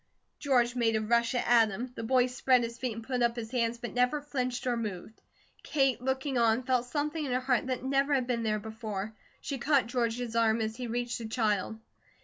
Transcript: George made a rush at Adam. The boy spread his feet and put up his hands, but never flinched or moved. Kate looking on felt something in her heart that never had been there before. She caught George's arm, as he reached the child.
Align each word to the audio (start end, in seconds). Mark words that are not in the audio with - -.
George 0.39 0.75
made 0.75 0.95
a 0.95 0.99
rush 0.99 1.35
at 1.35 1.45
Adam. 1.47 1.91
The 1.93 2.01
boy 2.01 2.25
spread 2.25 2.63
his 2.63 2.79
feet 2.79 2.95
and 2.95 3.03
put 3.03 3.21
up 3.21 3.35
his 3.35 3.51
hands, 3.51 3.77
but 3.77 3.93
never 3.93 4.19
flinched 4.19 4.65
or 4.65 4.75
moved. 4.75 5.21
Kate 5.61 6.01
looking 6.01 6.39
on 6.39 6.63
felt 6.63 6.87
something 6.87 7.23
in 7.23 7.31
her 7.31 7.39
heart 7.39 7.67
that 7.67 7.83
never 7.83 8.15
had 8.15 8.25
been 8.25 8.41
there 8.41 8.57
before. 8.57 9.13
She 9.41 9.59
caught 9.59 9.85
George's 9.85 10.35
arm, 10.35 10.59
as 10.59 10.75
he 10.77 10.87
reached 10.87 11.19
the 11.19 11.27
child. 11.27 11.77